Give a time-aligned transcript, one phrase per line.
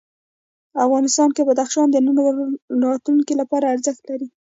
[0.85, 2.33] افغانستان کې بدخشان د نن او
[2.87, 4.27] راتلونکي لپاره ارزښت لري.